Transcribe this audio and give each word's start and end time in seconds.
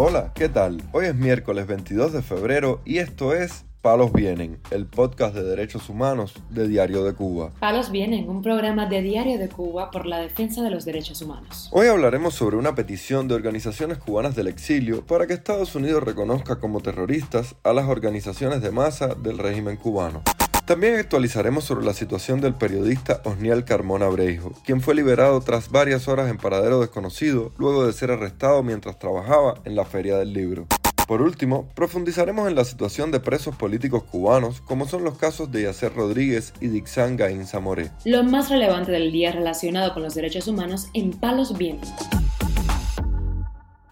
Hola, 0.00 0.30
¿qué 0.32 0.48
tal? 0.48 0.80
Hoy 0.92 1.06
es 1.06 1.14
miércoles 1.16 1.66
22 1.66 2.12
de 2.12 2.22
febrero 2.22 2.80
y 2.84 2.98
esto 2.98 3.34
es 3.34 3.64
Palos 3.82 4.12
Vienen, 4.12 4.60
el 4.70 4.86
podcast 4.86 5.34
de 5.34 5.42
derechos 5.42 5.88
humanos 5.88 6.34
de 6.50 6.68
Diario 6.68 7.02
de 7.02 7.14
Cuba. 7.14 7.50
Palos 7.58 7.90
Vienen, 7.90 8.28
un 8.28 8.40
programa 8.40 8.86
de 8.86 9.02
Diario 9.02 9.38
de 9.38 9.48
Cuba 9.48 9.90
por 9.90 10.06
la 10.06 10.20
defensa 10.20 10.62
de 10.62 10.70
los 10.70 10.84
derechos 10.84 11.20
humanos. 11.20 11.68
Hoy 11.72 11.88
hablaremos 11.88 12.34
sobre 12.34 12.56
una 12.56 12.76
petición 12.76 13.26
de 13.26 13.34
organizaciones 13.34 13.98
cubanas 13.98 14.36
del 14.36 14.46
exilio 14.46 15.04
para 15.04 15.26
que 15.26 15.32
Estados 15.32 15.74
Unidos 15.74 16.04
reconozca 16.04 16.60
como 16.60 16.80
terroristas 16.80 17.56
a 17.64 17.72
las 17.72 17.88
organizaciones 17.88 18.62
de 18.62 18.70
masa 18.70 19.16
del 19.16 19.36
régimen 19.36 19.76
cubano. 19.76 20.22
También 20.68 20.96
actualizaremos 20.96 21.64
sobre 21.64 21.86
la 21.86 21.94
situación 21.94 22.42
del 22.42 22.52
periodista 22.52 23.22
Osniel 23.24 23.64
Carmona 23.64 24.06
Breijo, 24.08 24.52
quien 24.66 24.82
fue 24.82 24.94
liberado 24.94 25.40
tras 25.40 25.70
varias 25.70 26.08
horas 26.08 26.30
en 26.30 26.36
paradero 26.36 26.78
desconocido 26.78 27.52
luego 27.56 27.86
de 27.86 27.94
ser 27.94 28.10
arrestado 28.10 28.62
mientras 28.62 28.98
trabajaba 28.98 29.54
en 29.64 29.74
la 29.74 29.86
Feria 29.86 30.18
del 30.18 30.34
Libro. 30.34 30.66
Por 31.06 31.22
último, 31.22 31.70
profundizaremos 31.74 32.46
en 32.48 32.54
la 32.54 32.66
situación 32.66 33.10
de 33.10 33.18
presos 33.18 33.56
políticos 33.56 34.02
cubanos, 34.02 34.60
como 34.60 34.86
son 34.86 35.04
los 35.04 35.16
casos 35.16 35.50
de 35.50 35.62
Yacer 35.62 35.94
Rodríguez 35.94 36.52
y 36.60 36.68
Dixan 36.68 37.16
Gaín 37.16 37.46
Zamoré. 37.46 37.90
Lo 38.04 38.22
más 38.22 38.50
relevante 38.50 38.92
del 38.92 39.10
día 39.10 39.32
relacionado 39.32 39.94
con 39.94 40.02
los 40.02 40.14
derechos 40.14 40.48
humanos 40.48 40.88
en 40.92 41.12
Palos 41.12 41.56
Vientos. 41.56 41.94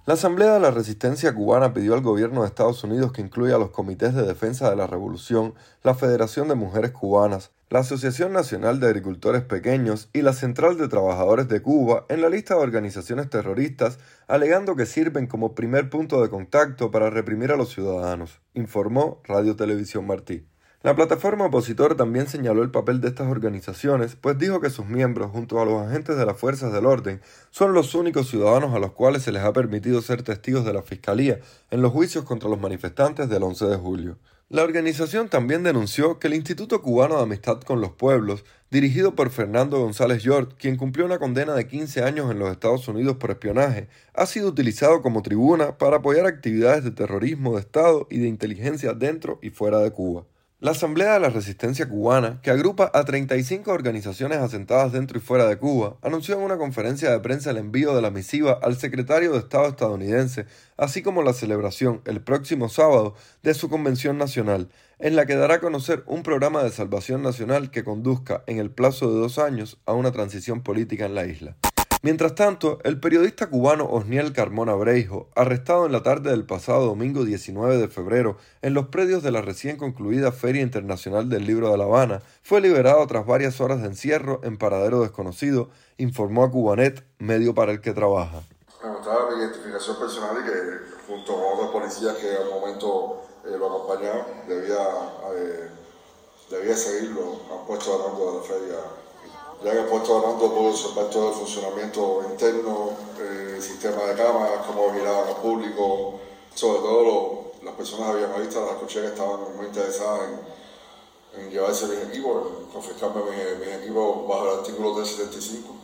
La 0.06 0.14
Asamblea 0.14 0.52
de 0.54 0.60
la 0.60 0.70
Resistencia 0.70 1.34
Cubana 1.34 1.74
pidió 1.74 1.92
al 1.92 2.00
gobierno 2.00 2.42
de 2.42 2.46
Estados 2.46 2.84
Unidos 2.84 3.10
que 3.10 3.22
incluya 3.22 3.56
a 3.56 3.58
los 3.58 3.70
comités 3.70 4.14
de 4.14 4.22
defensa 4.22 4.70
de 4.70 4.76
la 4.76 4.86
revolución, 4.86 5.54
la 5.82 5.96
Federación 5.96 6.46
de 6.46 6.54
Mujeres 6.54 6.92
Cubanas, 6.92 7.50
la 7.70 7.80
Asociación 7.80 8.32
Nacional 8.32 8.78
de 8.78 8.86
Agricultores 8.86 9.42
Pequeños 9.42 10.08
y 10.12 10.22
la 10.22 10.32
Central 10.32 10.78
de 10.78 10.86
Trabajadores 10.86 11.48
de 11.48 11.60
Cuba 11.60 12.06
en 12.08 12.20
la 12.20 12.28
lista 12.28 12.54
de 12.54 12.60
organizaciones 12.60 13.28
terroristas, 13.28 13.98
alegando 14.28 14.76
que 14.76 14.86
sirven 14.86 15.26
como 15.26 15.56
primer 15.56 15.90
punto 15.90 16.22
de 16.22 16.30
contacto 16.30 16.92
para 16.92 17.10
reprimir 17.10 17.50
a 17.50 17.56
los 17.56 17.70
ciudadanos, 17.70 18.40
informó 18.54 19.20
Radio 19.24 19.56
Televisión 19.56 20.06
Martí. 20.06 20.46
La 20.82 20.94
plataforma 20.94 21.46
opositora 21.46 21.96
también 21.96 22.28
señaló 22.28 22.62
el 22.62 22.70
papel 22.70 23.00
de 23.00 23.08
estas 23.08 23.28
organizaciones, 23.28 24.16
pues 24.20 24.38
dijo 24.38 24.60
que 24.60 24.70
sus 24.70 24.86
miembros, 24.86 25.30
junto 25.32 25.60
a 25.60 25.64
los 25.64 25.86
agentes 25.86 26.16
de 26.16 26.26
las 26.26 26.38
fuerzas 26.38 26.72
del 26.72 26.86
orden, 26.86 27.20
son 27.50 27.72
los 27.72 27.94
únicos 27.94 28.28
ciudadanos 28.28 28.74
a 28.74 28.78
los 28.78 28.92
cuales 28.92 29.22
se 29.22 29.32
les 29.32 29.42
ha 29.42 29.52
permitido 29.52 30.02
ser 30.02 30.22
testigos 30.22 30.64
de 30.64 30.72
la 30.72 30.82
Fiscalía 30.82 31.40
en 31.70 31.82
los 31.82 31.92
juicios 31.92 32.24
contra 32.24 32.48
los 32.48 32.60
manifestantes 32.60 33.28
del 33.28 33.42
11 33.42 33.66
de 33.66 33.76
julio. 33.76 34.18
La 34.48 34.62
organización 34.62 35.28
también 35.28 35.64
denunció 35.64 36.20
que 36.20 36.28
el 36.28 36.34
Instituto 36.34 36.80
Cubano 36.80 37.16
de 37.16 37.24
Amistad 37.24 37.62
con 37.62 37.80
los 37.80 37.90
Pueblos, 37.90 38.44
dirigido 38.70 39.16
por 39.16 39.30
Fernando 39.30 39.80
González 39.80 40.22
York, 40.22 40.54
quien 40.56 40.76
cumplió 40.76 41.04
una 41.04 41.18
condena 41.18 41.54
de 41.54 41.66
15 41.66 42.04
años 42.04 42.30
en 42.30 42.38
los 42.38 42.52
Estados 42.52 42.86
Unidos 42.86 43.16
por 43.16 43.32
espionaje, 43.32 43.88
ha 44.14 44.24
sido 44.24 44.48
utilizado 44.48 45.02
como 45.02 45.22
tribuna 45.22 45.78
para 45.78 45.96
apoyar 45.96 46.26
actividades 46.26 46.84
de 46.84 46.92
terrorismo 46.92 47.54
de 47.54 47.62
Estado 47.62 48.06
y 48.08 48.20
de 48.20 48.28
inteligencia 48.28 48.92
dentro 48.92 49.40
y 49.42 49.50
fuera 49.50 49.80
de 49.80 49.90
Cuba. 49.90 50.26
La 50.58 50.70
Asamblea 50.70 51.12
de 51.12 51.20
la 51.20 51.28
Resistencia 51.28 51.86
Cubana, 51.86 52.40
que 52.40 52.50
agrupa 52.50 52.90
a 52.94 53.04
35 53.04 53.70
organizaciones 53.70 54.38
asentadas 54.38 54.90
dentro 54.90 55.18
y 55.18 55.20
fuera 55.20 55.46
de 55.46 55.58
Cuba, 55.58 55.98
anunció 56.00 56.34
en 56.34 56.40
una 56.40 56.56
conferencia 56.56 57.10
de 57.10 57.20
prensa 57.20 57.50
el 57.50 57.58
envío 57.58 57.94
de 57.94 58.00
la 58.00 58.10
misiva 58.10 58.58
al 58.62 58.78
secretario 58.78 59.32
de 59.32 59.40
Estado 59.40 59.68
estadounidense, 59.68 60.46
así 60.78 61.02
como 61.02 61.22
la 61.22 61.34
celebración 61.34 62.00
el 62.06 62.22
próximo 62.22 62.70
sábado 62.70 63.16
de 63.42 63.52
su 63.52 63.68
convención 63.68 64.16
nacional, 64.16 64.70
en 64.98 65.14
la 65.14 65.26
que 65.26 65.36
dará 65.36 65.56
a 65.56 65.60
conocer 65.60 66.04
un 66.06 66.22
programa 66.22 66.62
de 66.62 66.70
salvación 66.70 67.20
nacional 67.20 67.70
que 67.70 67.84
conduzca 67.84 68.42
en 68.46 68.58
el 68.58 68.70
plazo 68.70 69.12
de 69.12 69.20
dos 69.20 69.38
años 69.38 69.78
a 69.84 69.92
una 69.92 70.10
transición 70.10 70.62
política 70.62 71.04
en 71.04 71.14
la 71.14 71.26
isla. 71.26 71.58
Mientras 72.02 72.34
tanto, 72.34 72.78
el 72.84 73.00
periodista 73.00 73.48
cubano 73.48 73.86
Osniel 73.86 74.32
Carmona 74.32 74.74
Breijo, 74.74 75.28
arrestado 75.34 75.86
en 75.86 75.92
la 75.92 76.02
tarde 76.02 76.30
del 76.30 76.44
pasado 76.44 76.86
domingo 76.86 77.24
19 77.24 77.78
de 77.78 77.88
febrero 77.88 78.36
en 78.62 78.74
los 78.74 78.88
predios 78.88 79.22
de 79.22 79.30
la 79.30 79.40
recién 79.40 79.76
concluida 79.76 80.30
Feria 80.30 80.62
Internacional 80.62 81.28
del 81.28 81.46
Libro 81.46 81.70
de 81.70 81.78
La 81.78 81.84
Habana, 81.84 82.22
fue 82.42 82.60
liberado 82.60 83.06
tras 83.06 83.26
varias 83.26 83.60
horas 83.60 83.80
de 83.80 83.88
encierro 83.88 84.40
en 84.44 84.58
paradero 84.58 85.00
desconocido, 85.00 85.70
informó 85.96 86.44
a 86.44 86.50
Cubanet, 86.50 87.04
medio 87.18 87.54
para 87.54 87.72
el 87.72 87.80
que 87.80 87.92
trabaja. 87.92 88.42
Me 88.82 88.90
mi 88.90 89.42
identificación 89.42 89.98
personal 89.98 90.36
y 90.42 90.50
que 90.50 91.06
junto 91.06 91.34
con 91.34 91.44
otros 91.54 91.70
policías 91.70 92.14
que 92.16 92.36
al 92.36 92.50
momento 92.50 93.22
eh, 93.46 93.56
lo 93.58 93.66
acompañaban, 93.66 94.46
debía, 94.46 94.76
eh, 95.34 95.70
debía 96.50 96.76
seguirlo, 96.76 97.40
han 97.50 97.66
puesto 97.66 97.94
hablando 97.94 98.32
de 98.32 98.38
la 98.38 98.44
feria 98.44 99.05
ya 99.64 99.72
que 99.72 99.80
he 99.80 99.84
puesto 99.84 100.16
hablando 100.16 100.52
por 100.52 101.10
todo 101.10 101.28
el 101.28 101.34
funcionamiento 101.34 102.22
interno, 102.30 102.90
eh, 103.18 103.58
sistema 103.60 104.02
de 104.04 104.14
cámaras, 104.14 104.66
cómo 104.66 104.90
miraban 104.92 105.28
al 105.28 105.36
público, 105.36 106.20
sobre 106.54 106.80
todo 106.80 107.52
las 107.62 107.74
personas 107.74 108.10
aviamaristas, 108.10 108.62
las 108.66 108.76
coches 108.76 109.02
que 109.02 109.08
estaban 109.08 109.56
muy 109.56 109.66
interesadas 109.66 110.20
en, 111.34 111.40
en 111.40 111.50
llevarse 111.50 111.86
mi 111.86 111.96
equipo, 111.96 112.52
en 112.60 112.66
confiscarme 112.66 113.22
mi, 113.22 113.72
equipo 113.72 114.26
bajo 114.28 114.44
el 114.52 114.58
artículo 114.60 114.94
375. 114.94 115.74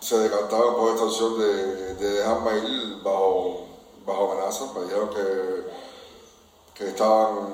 Se 0.00 0.18
decantaron 0.18 0.76
por 0.76 0.90
esta 0.90 1.04
opción 1.04 1.38
de, 1.38 1.94
de 1.94 2.10
dejarme 2.12 2.58
ir 2.58 3.02
bajo, 3.02 3.66
bajo 4.06 4.32
amenaza, 4.32 4.72
me 4.74 4.84
dijeron 4.84 5.10
que, 5.10 5.64
que 6.74 6.88
estaban 6.88 7.50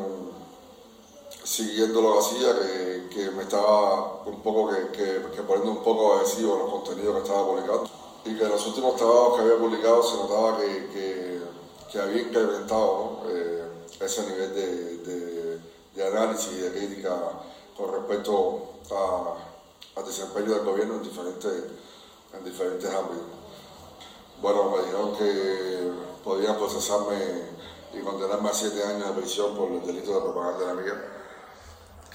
siguiendo 1.46 2.02
lo 2.02 2.14
que 2.14 2.18
hacía, 2.18 3.08
que, 3.08 3.30
me 3.30 3.44
estaba 3.44 4.22
un 4.26 4.42
poco, 4.42 4.70
que, 4.92 5.20
poniendo 5.46 5.70
un 5.70 5.84
poco 5.84 6.16
adhesivo 6.16 6.56
a 6.56 6.58
los 6.58 6.70
contenidos 6.70 7.14
que 7.14 7.22
estaba 7.22 7.46
publicando. 7.46 7.88
Y 8.24 8.36
que 8.36 8.44
en 8.44 8.50
los 8.50 8.66
últimos 8.66 8.96
trabajos 8.96 9.36
que 9.36 9.42
había 9.42 9.58
publicado 9.58 10.02
se 10.02 10.16
notaba 10.16 10.58
que, 10.58 11.36
había 11.98 12.22
incrementado 12.22 13.22
eh, 13.28 13.64
ese 14.00 14.22
nivel 14.26 14.54
de, 14.54 16.06
análisis 16.06 16.52
y 16.52 16.56
de 16.56 16.70
crítica 16.72 17.16
con 17.74 17.90
respecto 17.90 18.72
al 19.96 20.04
desempeño 20.04 20.52
del 20.52 20.64
gobierno 20.64 20.96
en 20.96 21.02
diferentes, 21.02 21.52
en 22.34 22.44
diferentes 22.44 22.90
ámbitos. 22.90 23.24
Bueno, 24.42 24.70
me 24.70 24.82
dijeron 24.82 25.16
que 25.16 25.90
podían 26.22 26.56
procesarme 26.56 27.16
y 27.94 28.00
condenarme 28.00 28.50
a 28.50 28.52
siete 28.52 28.84
años 28.84 29.08
de 29.08 29.22
prisión 29.22 29.56
por 29.56 29.70
el 29.70 29.86
delito 29.86 30.12
de 30.12 30.20
propaganda 30.20 30.72
enemiga 30.72 31.16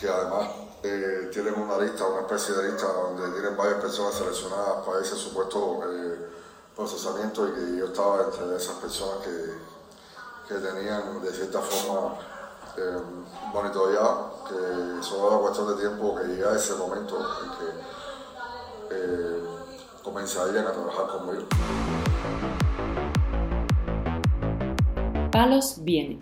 que 0.02 0.10
además 0.10 0.50
eh, 0.82 1.30
tienen 1.32 1.54
una 1.62 1.78
lista, 1.78 2.08
una 2.08 2.22
especie 2.22 2.56
de 2.56 2.72
lista 2.72 2.88
donde 2.88 3.30
tienen 3.40 3.56
varias 3.56 3.80
personas 3.80 4.16
seleccionadas 4.16 4.84
para 4.84 5.00
ese 5.00 5.16
supuesto 5.16 5.80
eh, 5.86 6.28
procesamiento 6.76 7.48
y 7.48 7.52
que 7.52 7.78
yo 7.78 7.86
estaba 7.86 8.24
entre 8.24 8.56
esas 8.56 8.78
personas 8.78 9.24
que, 9.24 9.58
que 10.48 10.60
tenían 10.60 11.22
de 11.22 11.32
cierta 11.32 11.60
forma 11.62 12.16
eh, 12.78 12.98
monitoreado, 13.54 14.44
que 14.50 15.04
solo 15.04 15.28
era 15.28 15.38
cuestión 15.38 15.68
de 15.68 15.76
tiempo 15.76 16.16
que 16.16 16.24
llegara 16.24 16.56
ese 16.56 16.74
momento 16.74 17.20
en 17.20 17.52
que 17.52 18.96
eh, 18.96 19.44
comenzarían 20.04 20.66
a 20.66 20.72
trabajar 20.72 21.08
conmigo. 21.10 21.46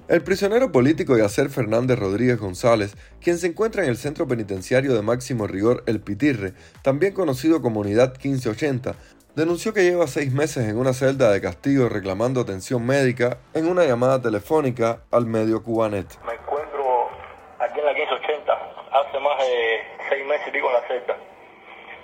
El 0.08 0.22
prisionero 0.22 0.72
político 0.72 1.18
Yacer 1.18 1.50
Fernández 1.50 1.98
Rodríguez 1.98 2.40
González, 2.40 2.96
quien 3.20 3.40
se 3.40 3.48
encuentra 3.48 3.84
en 3.84 3.90
el 3.90 3.98
centro 3.98 4.28
penitenciario 4.28 4.94
de 4.94 5.02
máximo 5.02 5.48
rigor 5.48 5.84
El 5.88 6.00
Pitirre, 6.00 6.54
también 6.84 7.14
conocido 7.14 7.60
como 7.62 7.80
Unidad 7.80 8.14
1580, 8.14 8.94
denunció 9.36 9.74
que 9.74 9.82
lleva 9.82 10.06
seis 10.06 10.32
meses 10.32 10.70
en 10.70 10.78
una 10.78 10.94
celda 10.94 11.32
de 11.32 11.42
castigo 11.42 11.90
reclamando 11.90 12.42
atención 12.42 12.86
médica 12.86 13.40
en 13.56 13.68
una 13.68 13.84
llamada 13.84 14.22
telefónica 14.22 15.02
al 15.12 15.26
medio 15.26 15.64
Cubanet. 15.64 16.06
Me 16.28 16.34
encuentro 16.36 17.10
aquí 17.58 17.80
en 17.80 17.86
la 17.86 17.94
1580, 17.94 18.54
hace 18.92 19.20
más 19.20 19.40
de 19.40 19.80
seis 20.08 20.26
meses 20.28 20.50
pico 20.54 20.68
en 20.68 20.74
la 20.74 20.88
celda, 20.88 21.18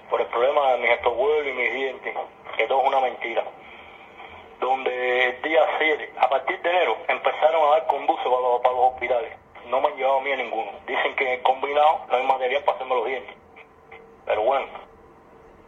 por 0.10 0.22
el 0.22 0.28
problema 0.28 0.72
de 0.72 0.78
mis 0.80 0.90
estos 0.90 1.14
y 1.14 1.52
mis 1.54 1.74
dientes, 1.74 2.14
que 2.58 2.66
todo 2.66 2.82
es 2.82 2.88
una 2.88 3.02
mentira 3.02 3.44
donde 4.66 5.30
el 5.30 5.42
día 5.42 5.66
7, 5.78 6.14
a 6.18 6.30
partir 6.30 6.62
de 6.62 6.70
enero, 6.70 6.98
empezaron 7.08 7.68
a 7.68 7.72
dar 7.72 7.88
conduce 7.88 8.24
para 8.24 8.42
los, 8.42 8.62
para 8.62 8.76
los 8.76 8.94
hospitales. 8.94 9.32
No 9.68 9.82
me 9.82 9.88
han 9.88 9.96
llevado 9.96 10.18
a 10.18 10.22
mí 10.22 10.32
a 10.32 10.36
ninguno. 10.38 10.72
Dicen 10.86 11.16
que 11.16 11.34
en 11.34 11.44
combinado 11.44 12.02
no 12.10 12.18
hay 12.18 12.24
material 12.24 12.64
para 12.64 12.76
hacerme 12.76 12.96
los 12.96 13.06
dientes. 13.06 13.36
Pero 14.26 14.42
bueno, 14.42 14.68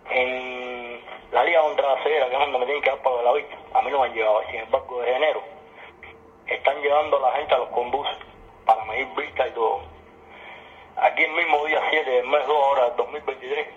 en 0.09 1.01
la 1.31 1.44
Liga 1.44 1.61
contra 1.61 1.95
la 1.95 2.03
Ceguera, 2.03 2.29
que 2.29 2.33
es 2.33 2.39
donde 2.39 2.59
me 2.59 2.65
tienen 2.65 2.83
que 2.83 2.89
dar 2.89 3.01
para 3.01 3.21
la 3.21 3.33
vista, 3.33 3.55
a 3.73 3.81
mí 3.81 3.91
no 3.91 3.99
me 3.99 4.05
han 4.07 4.13
llevado. 4.13 4.41
Sin 4.49 4.59
embargo, 4.59 4.99
desde 5.01 5.15
enero 5.15 5.41
están 6.47 6.81
llevando 6.81 7.17
a 7.17 7.29
la 7.29 7.38
gente 7.38 7.53
a 7.53 7.57
los 7.57 7.69
conduces 7.69 8.17
para 8.65 8.83
medir 8.85 9.07
vista 9.15 9.47
y 9.47 9.51
todo. 9.51 9.81
Aquí 10.97 11.23
el 11.23 11.31
mismo 11.31 11.65
día 11.65 11.81
7 11.89 12.09
del 12.09 12.27
mes 12.27 12.47
2, 12.47 12.57
ahora 12.57 12.89
2023, 12.91 13.67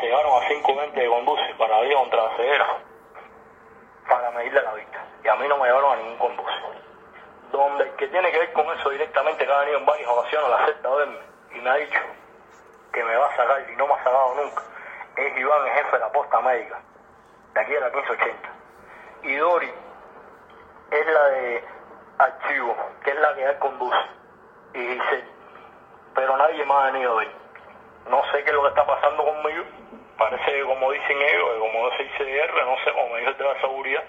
se 0.00 0.06
llevaron 0.06 0.42
a 0.42 0.48
520 0.48 1.00
de 1.00 1.08
conduces 1.08 1.56
para 1.56 1.76
la 1.76 1.82
Liga 1.84 2.00
contra 2.00 2.22
la 2.24 2.36
para 2.36 2.91
medirle 4.34 4.62
la 4.62 4.74
vista. 4.74 5.04
Y 5.24 5.28
a 5.28 5.36
mí 5.36 5.48
no 5.48 5.58
me 5.58 5.66
llevaron 5.66 5.92
a 5.92 5.96
ningún 5.96 6.18
conducto. 6.18 6.52
Donde 7.50 7.84
el 7.84 7.90
que 7.96 8.08
tiene 8.08 8.30
que 8.30 8.38
ver 8.38 8.52
con 8.52 8.66
eso 8.78 8.90
directamente, 8.90 9.44
que 9.44 9.52
ha 9.52 9.60
venido 9.60 9.78
en 9.78 9.86
varias 9.86 10.08
ocasiones 10.08 10.46
a 10.46 10.60
la 10.60 10.66
celda 10.66 10.90
verme 10.90 11.18
y 11.54 11.60
me 11.60 11.70
ha 11.70 11.74
dicho 11.74 11.98
que 12.92 13.04
me 13.04 13.16
va 13.16 13.26
a 13.26 13.36
sacar 13.36 13.70
y 13.70 13.76
no 13.76 13.86
me 13.86 13.94
ha 13.94 13.98
sacado 13.98 14.34
nunca, 14.34 14.62
es 15.16 15.38
Iván, 15.38 15.66
el 15.66 15.72
jefe 15.72 15.92
de 15.92 15.98
la 15.98 16.12
posta 16.12 16.40
médica, 16.40 16.80
de 17.54 17.60
aquí 17.60 17.76
a 17.76 17.80
la 17.80 17.90
1580. 17.90 18.48
Y 19.22 19.36
Dori, 19.36 19.72
es 20.90 21.06
la 21.06 21.24
de 21.24 21.64
Archivo, 22.18 22.76
que 23.04 23.10
es 23.10 23.16
la 23.16 23.34
que 23.34 23.44
él 23.44 23.58
conduce, 23.58 23.98
y 24.74 24.86
dice, 24.86 25.24
pero 26.14 26.36
nadie 26.36 26.64
más 26.64 26.82
ha 26.82 26.92
venido 26.92 27.12
a 27.12 27.20
ver. 27.20 27.30
No 28.08 28.22
sé 28.32 28.42
qué 28.44 28.50
es 28.50 28.54
lo 28.54 28.62
que 28.62 28.68
está 28.68 28.86
pasando 28.86 29.24
conmigo, 29.24 29.64
parece 30.18 30.62
como 30.64 30.90
dicen 30.92 31.18
ellos, 31.20 31.48
como 31.58 31.90
dice 31.90 32.02
ICR, 32.04 32.66
no 32.66 32.76
sé, 32.84 32.92
como 32.92 33.08
me 33.10 33.20
dijo 33.20 33.32
de 33.32 33.44
la 33.44 33.60
seguridad, 33.60 34.04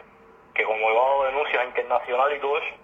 que 0.54 0.64
como 0.64 0.94
dado 0.94 1.26
denuncias 1.26 1.66
internacionales 1.68 2.38
y 2.38 2.42
todo 2.42 2.58
eso, 2.58 2.76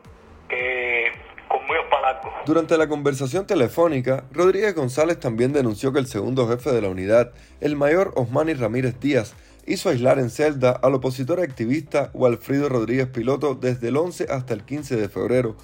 que 0.48 1.08
es 1.08 1.86
para 1.90 2.14
largo. 2.14 2.32
Durante 2.46 2.78
la 2.78 2.88
conversación 2.88 3.46
telefónica, 3.46 4.24
Rodríguez 4.32 4.76
González 4.76 5.20
también 5.20 5.54
denunció 5.54 5.94
que 5.94 6.00
el 6.00 6.08
segundo 6.08 6.48
jefe 6.48 6.72
de 6.72 6.82
la 6.82 6.90
unidad, 6.90 7.32
el 7.62 7.76
mayor 7.76 8.12
Osmani 8.16 8.54
Ramírez 8.54 9.00
Díaz, 9.00 9.36
hizo 9.66 9.90
aislar 9.90 10.18
en 10.20 10.30
celda 10.30 10.80
al 10.82 10.96
opositor 10.96 11.40
activista 11.40 12.10
Walfrido 12.14 12.70
Rodríguez 12.70 13.08
Piloto 13.08 13.56
desde 13.56 13.90
el 13.90 13.98
11 13.98 14.28
hasta 14.32 14.54
el 14.54 14.66
15 14.66 14.96
de 14.96 15.10
febrero 15.10 15.56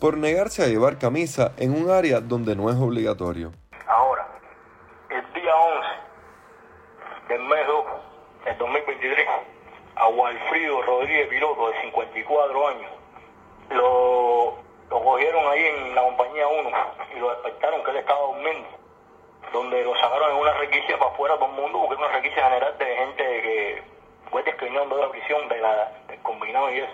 por 0.00 0.18
negarse 0.18 0.62
a 0.62 0.66
llevar 0.66 0.98
camisa 0.98 1.52
en 1.56 1.72
un 1.72 1.90
área 1.90 2.20
donde 2.20 2.56
no 2.56 2.68
es 2.68 2.76
obligatorio. 2.76 3.52
Ahora, 3.86 4.26
el 5.08 5.32
día 5.40 5.54
11 5.54 5.88
del 7.28 7.42
mes 7.44 7.66
2 7.66 7.84
del 8.44 8.58
2023, 8.58 9.28
a 9.96 10.08
Walfrido 10.08 10.82
Rodríguez 10.82 11.28
Piloto, 11.28 11.70
de 11.70 11.80
54 11.82 12.68
años, 12.68 12.90
lo, 13.70 14.58
lo 14.90 15.02
cogieron 15.02 15.46
ahí 15.48 15.64
en 15.64 15.94
la 15.94 16.02
compañía 16.02 16.46
1 16.46 16.70
y 17.16 17.18
lo 17.18 17.30
despertaron 17.30 17.84
que 17.84 17.90
él 17.90 17.96
estaba 17.98 18.20
durmiendo 18.20 18.84
donde 19.54 19.84
lo 19.84 19.94
sacaron 19.96 20.32
en 20.32 20.36
una 20.38 20.52
requisa 20.54 20.98
para 20.98 21.12
afuera 21.12 21.36
todo 21.36 21.46
el 21.46 21.52
mundo, 21.52 21.78
porque 21.78 21.94
es 21.94 22.00
una 22.00 22.16
requisa 22.16 22.42
general 22.42 22.76
de 22.76 22.96
gente 22.96 23.24
que 23.24 23.82
fue 24.30 24.42
que 24.42 24.52
de 24.52 24.70
la 24.70 25.10
prisión 25.10 25.48
de 25.48 25.58
la, 25.58 25.92
del 26.08 26.20
combinado 26.22 26.70
y 26.72 26.80
eso, 26.80 26.92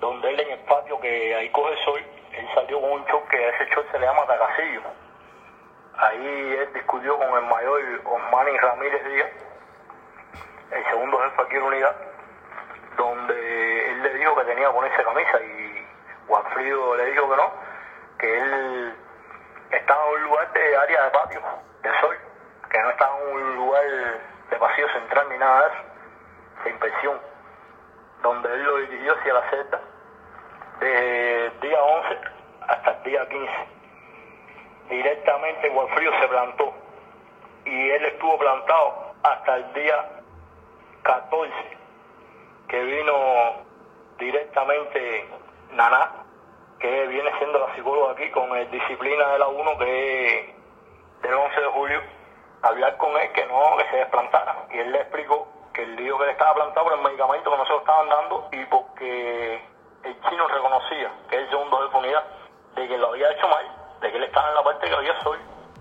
donde 0.00 0.30
él 0.30 0.40
en 0.40 0.50
el 0.50 0.58
patio 0.60 0.98
que 1.00 1.34
ahí 1.36 1.48
coge 1.50 1.72
el 1.72 1.84
sol, 1.84 2.02
él 2.32 2.48
salió 2.52 2.80
con 2.80 2.90
un 2.90 3.06
choque, 3.06 3.36
que 3.36 3.44
a 3.44 3.48
ese 3.50 3.70
choque 3.70 3.88
se 3.92 3.98
le 4.00 4.06
llama 4.06 4.26
Tacasillo. 4.26 4.80
Ahí 5.96 6.56
él 6.58 6.72
discutió 6.74 7.16
con 7.16 7.28
el 7.28 7.48
mayor 7.48 7.80
Osmani 8.04 8.58
Ramírez 8.58 9.04
Díaz, 9.04 9.30
el 10.72 10.84
segundo 10.86 11.18
jefe 11.20 11.42
aquí 11.42 11.54
de 11.54 11.60
la 11.60 11.66
unidad, 11.66 11.96
donde 12.96 13.90
él 13.90 14.02
le 14.02 14.14
dijo 14.14 14.36
que 14.36 14.44
tenía 14.44 14.66
que 14.68 14.72
ponerse 14.74 15.04
camisa 15.04 15.40
y 15.42 15.86
Juanfrido 16.28 16.96
le 16.96 17.04
dijo 17.06 17.30
que 17.30 17.36
no, 17.36 17.52
que 18.18 18.38
él 18.38 18.94
estaba 19.70 20.06
en 20.06 20.14
un 20.14 20.22
lugar 20.24 20.52
de 20.52 20.76
área 20.76 21.04
de 21.04 21.10
patio 21.10 21.40
de 21.82 22.00
sol, 22.00 22.16
que 22.70 22.82
no 22.82 22.90
estaba 22.90 23.18
en 23.18 23.36
un 23.36 23.56
lugar 23.56 23.84
de 24.50 24.56
pasillo 24.56 24.88
central 24.90 25.28
ni 25.30 25.38
nada 25.38 25.60
de 25.60 25.66
eso, 25.66 25.82
de 26.64 26.70
inspección, 26.70 27.20
donde 28.22 28.52
él 28.52 28.62
lo 28.62 28.76
dirigió 28.78 29.14
hacia 29.18 29.34
la 29.34 29.50
celda 29.50 29.80
desde 30.80 31.46
el 31.46 31.60
día 31.60 31.82
11 31.82 32.20
hasta 32.68 32.90
el 32.90 33.02
día 33.04 33.28
15. 33.28 33.52
Directamente 34.90 35.68
Gualfrío 35.70 36.20
se 36.20 36.28
plantó 36.28 36.74
y 37.64 37.90
él 37.90 38.04
estuvo 38.04 38.38
plantado 38.38 39.14
hasta 39.22 39.56
el 39.56 39.72
día 39.72 40.10
14, 41.02 41.52
que 42.74 42.82
vino 42.82 43.14
directamente 44.18 45.28
Naná, 45.70 46.10
que 46.80 47.06
viene 47.06 47.30
siendo 47.38 47.60
la 47.60 47.72
psicóloga 47.76 48.14
aquí 48.14 48.28
con 48.32 48.50
el 48.56 48.68
disciplina 48.68 49.28
de 49.28 49.38
la 49.38 49.46
1, 49.46 49.78
que 49.78 50.54
del 51.22 51.34
11 51.34 51.60
de 51.60 51.66
julio, 51.68 52.00
hablar 52.62 52.96
con 52.96 53.16
él 53.16 53.30
que 53.30 53.46
no, 53.46 53.76
que 53.76 53.88
se 53.90 53.96
desplantara. 53.98 54.66
Y 54.72 54.78
él 54.78 54.90
le 54.90 55.02
explicó 55.02 55.46
que 55.72 55.84
el 55.84 55.94
lío 55.94 56.18
que 56.18 56.26
le 56.26 56.32
estaba 56.32 56.54
plantado 56.54 56.86
por 56.86 56.98
el 56.98 57.04
medicamento 57.04 57.48
que 57.48 57.56
no 57.56 57.64
se 57.64 57.72
lo 57.72 57.78
estaban 57.78 58.08
dando 58.08 58.48
y 58.50 58.64
porque 58.64 59.62
el 60.02 60.20
chino 60.28 60.48
reconocía, 60.48 61.12
que 61.30 61.36
el 61.36 61.50
segundo 61.50 61.88
de 61.88 61.96
unidad, 61.96 62.24
de 62.74 62.88
que 62.88 62.98
lo 62.98 63.10
había 63.10 63.30
hecho 63.30 63.46
mal, 63.46 63.70
de 64.00 64.10
que 64.10 64.16
él 64.16 64.24
estaba 64.24 64.48
en 64.48 64.54
la 64.56 64.64
parte 64.64 64.88
que 64.88 64.94
había 64.96 65.22
sol, 65.22 65.38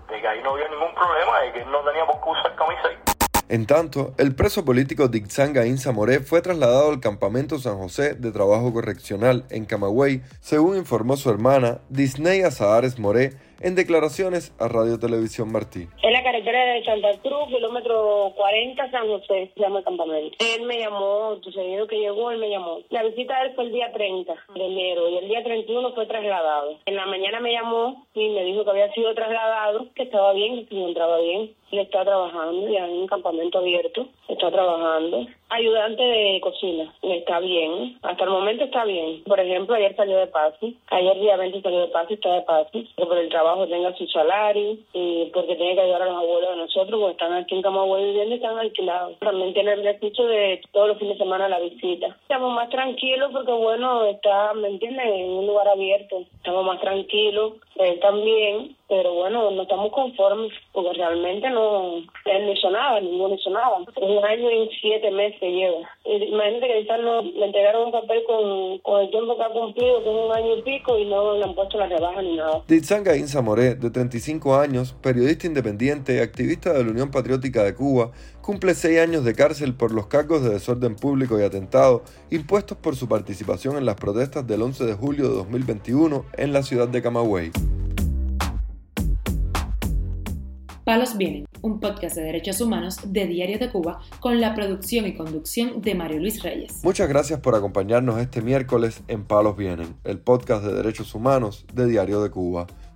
de 0.10 0.22
que 0.22 0.28
ahí 0.28 0.44
no 0.44 0.52
había 0.52 0.68
ningún 0.68 0.94
problema, 0.94 1.40
de 1.40 1.54
que 1.54 1.62
él 1.62 1.72
no 1.72 1.80
tenía 1.80 2.06
por 2.06 2.22
qué 2.22 2.30
usar 2.30 2.56
camisa 2.56 2.88
ahí. 2.88 3.03
En 3.54 3.68
tanto, 3.68 4.16
el 4.18 4.34
preso 4.34 4.66
político 4.66 5.10
Dixanga 5.10 5.68
Inza 5.68 5.92
Moré 5.92 6.22
fue 6.22 6.42
trasladado 6.42 6.90
al 6.90 7.00
campamento 7.00 7.60
San 7.60 7.78
José 7.78 8.16
de 8.16 8.32
Trabajo 8.32 8.74
Correccional 8.74 9.46
en 9.52 9.66
Camagüey, 9.66 10.24
según 10.42 10.76
informó 10.76 11.18
su 11.18 11.30
hermana 11.30 11.78
Disney 11.88 12.42
Azahares 12.42 12.98
Moré, 12.98 13.34
en 13.62 13.76
declaraciones 13.76 14.54
a 14.60 14.68
Radio 14.68 15.00
Televisión 15.00 15.52
Martí. 15.52 15.88
En 16.02 16.14
la 16.14 16.24
carretera 16.24 16.74
de 16.74 16.84
Santa 16.84 17.10
Cruz, 17.22 17.48
kilómetro 17.48 18.34
40, 18.36 18.92
San 18.92 19.08
José, 19.08 19.52
se 19.54 19.60
llama 19.60 19.80
el 19.80 19.86
campamento. 19.86 20.38
Él 20.40 20.64
me 20.66 20.80
llamó, 20.80 21.38
sucedido 21.42 21.88
que 21.88 22.00
llegó, 22.00 22.32
él 22.32 22.40
me 22.40 22.50
llamó. 22.50 22.80
La 22.90 23.04
visita 23.04 23.40
de 23.40 23.48
él 23.48 23.56
fue 23.56 23.66
el 23.66 23.72
día 23.72 23.92
30 23.94 24.34
de 24.56 24.66
enero 24.66 25.10
y 25.10 25.18
el 25.18 25.28
día 25.28 25.44
31 25.44 25.94
fue 25.94 26.06
trasladado. 26.06 26.78
En 26.86 26.96
la 26.96 27.06
mañana 27.06 27.40
me 27.40 27.54
llamó 27.54 28.06
y 28.14 28.30
me 28.30 28.44
dijo 28.44 28.64
que 28.64 28.72
había 28.72 28.92
sido 28.94 29.14
trasladado, 29.14 29.88
que 29.96 30.04
estaba 30.04 30.34
bien, 30.34 30.66
que 30.66 30.76
se 30.76 30.82
encontraba 30.82 31.20
bien. 31.20 31.52
Él 31.72 31.80
está 31.80 32.04
trabajando 32.04 32.70
ya 32.70 32.86
en 32.86 32.98
un 32.98 33.08
campamento 33.08 33.58
abierto, 33.58 34.08
está 34.28 34.52
trabajando. 34.52 35.26
Ayudante 35.50 36.04
de 36.04 36.40
cocina, 36.42 36.94
está 37.02 37.40
bien, 37.40 37.98
hasta 38.04 38.24
el 38.24 38.30
momento 38.30 38.66
está 38.66 38.86
bien. 38.86 39.24
Por 39.24 39.40
ejemplo, 39.40 39.76
ayer 39.76 39.96
salió 39.96 40.18
de 40.18 40.28
Pasi, 40.28 40.78
ayer 40.88 41.20
día 41.20 41.38
20 41.38 41.62
salió 41.62 41.82
de 41.82 41.88
Pasi, 41.88 42.14
está 42.14 42.34
de 42.34 42.42
Pasi, 42.42 42.90
por 42.96 43.18
el 43.18 43.30
trabajo 43.30 43.43
tenga 43.68 43.96
su 43.96 44.08
salario 44.08 44.78
y 44.94 45.26
porque 45.34 45.56
tiene 45.56 45.76
que 45.76 45.82
ayudar 45.82 46.04
a 46.04 46.06
los 46.06 46.18
abuelos 46.18 46.50
de 46.52 46.58
nosotros, 46.58 47.00
porque 47.00 47.12
están 47.14 47.34
aquí 47.34 47.56
en 47.56 47.62
Camagüey 47.62 48.06
viviendo 48.06 48.36
y 48.36 48.38
están 48.38 48.58
alquilados. 48.58 49.18
También 49.20 49.54
tiene 49.54 49.74
el 49.74 49.82
beneficio 49.82 50.26
de 50.26 50.62
todos 50.72 50.90
los 50.90 50.98
fines 50.98 51.18
de 51.18 51.24
semana 51.24 51.50
la 51.50 51.60
visita. 51.60 52.08
Estamos 52.22 52.54
más 52.54 52.70
tranquilos 52.70 53.32
porque, 53.32 53.52
bueno, 53.52 54.06
está, 54.06 54.54
¿me 54.54 54.70
entiendes?, 54.70 55.06
en 55.06 55.30
un 55.32 55.48
lugar 55.48 55.68
abierto. 55.68 56.24
Estamos 56.36 56.66
más 56.66 56.80
tranquilos, 56.82 57.54
él 57.76 58.00
también, 58.00 58.76
pero 58.88 59.14
bueno, 59.14 59.50
no 59.52 59.64
estamos 59.64 59.92
conformes 59.92 60.52
porque 60.72 60.94
realmente 60.94 61.50
no, 61.50 61.98
él 62.26 62.46
no 62.46 62.52
hizo 62.52 62.70
nada, 62.70 63.00
ninguno 63.00 63.36
hizo 63.36 63.50
nada. 63.50 63.78
Un 64.02 64.26
año 64.26 64.52
y 64.52 64.70
siete 64.80 65.10
meses 65.12 65.42
lleva. 65.42 65.90
Imagínate 66.06 66.68
que 66.68 66.74
ahorita 66.74 66.98
no, 66.98 67.22
le 67.22 67.46
entregaron 67.46 67.86
un 67.86 67.92
papel 67.92 68.24
con, 68.26 68.78
con 68.80 69.02
el 69.02 69.10
tiempo 69.10 69.36
que 69.36 69.44
ha 69.44 69.50
cumplido, 69.50 70.04
que 70.04 70.10
es 70.10 70.16
un 70.16 70.32
año 70.32 70.58
y 70.58 70.62
pico, 70.62 70.98
y 70.98 71.06
no 71.06 71.36
le 71.36 71.44
han 71.44 71.56
puesto 71.56 71.78
la 71.78 71.88
rebaja 71.88 72.22
ni 72.22 72.36
nada. 72.36 72.62
Ditzanga 72.68 73.16
Moré, 73.42 73.76
de 73.76 73.90
35 73.90 74.58
años, 74.58 74.96
periodista 75.02 75.48
independiente 75.48 76.16
y 76.16 76.20
activista 76.20 76.74
de 76.74 76.84
la 76.84 76.92
Unión 76.92 77.12
Patriótica 77.12 77.64
de 77.64 77.74
Cuba, 77.74 78.12
cumple 78.42 78.76
seis 78.76 79.00
años 79.00 79.24
de 79.24 79.34
cárcel 79.34 79.74
por 79.74 79.92
los 79.92 80.08
cargos 80.08 80.44
de 80.44 80.50
desorden 80.50 80.96
público 80.96 81.40
y 81.40 81.44
atentado 81.44 82.04
impuestos 82.30 82.78
por 82.78 82.96
su 82.96 83.08
participación 83.08 83.78
en 83.78 83.86
las 83.86 83.96
protestas 83.96 84.46
del 84.46 84.62
11 84.62 84.86
de 84.86 84.94
julio 84.94 85.30
de 85.30 85.36
2021 85.36 86.26
en 86.38 86.54
la 86.54 86.64
ciudad 86.64 86.88
de 86.88 87.02
Camagüey. 87.02 87.52
Palos 90.84 91.16
Vienen, 91.16 91.46
un 91.62 91.80
podcast 91.80 92.18
de 92.18 92.24
derechos 92.24 92.60
humanos 92.60 92.98
de 93.06 93.26
Diario 93.26 93.58
de 93.58 93.72
Cuba 93.72 94.02
con 94.20 94.42
la 94.42 94.54
producción 94.54 95.08
y 95.08 95.16
conducción 95.16 95.82
de 95.82 95.96
Mario 95.96 96.20
Luis 96.20 96.44
Reyes. 96.44 96.84
Muchas 96.84 97.08
gracias 97.08 97.40
por 97.40 97.56
acompañarnos 97.56 98.20
este 98.20 98.42
miércoles 98.42 99.02
en 99.08 99.24
Palos 99.24 99.56
Vienen, 99.56 99.96
el 100.04 100.20
podcast 100.20 100.66
de 100.66 100.74
derechos 100.74 101.16
humanos 101.16 101.66
de 101.74 101.88
Diario 101.88 102.22
de 102.22 102.32
Cuba. 102.32 102.68